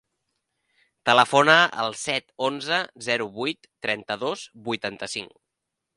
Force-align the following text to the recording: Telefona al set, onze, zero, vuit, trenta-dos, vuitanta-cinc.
Telefona 1.09 1.57
al 1.83 1.93
set, 2.05 2.27
onze, 2.47 2.79
zero, 3.09 3.27
vuit, 3.37 3.71
trenta-dos, 3.87 4.47
vuitanta-cinc. 4.71 5.41